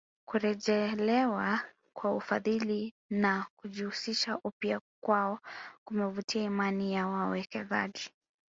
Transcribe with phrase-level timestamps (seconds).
[0.25, 1.59] Kurejelewa
[1.93, 5.39] kwa ufadhili na kujihusisha upya kwao
[5.85, 8.09] kumevutia imani ya wawekezaji